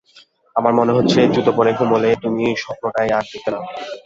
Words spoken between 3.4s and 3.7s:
না।